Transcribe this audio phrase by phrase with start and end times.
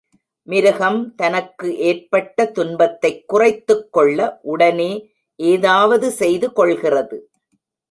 [0.43, 4.39] மிருகம் தனக்கு ஏற்பட்ட துன்பத்தைக் குறைத்துக் கொள்ள
[4.41, 5.11] உடனே
[5.35, 7.19] ஏதாவது செய்துகொள்கிறது.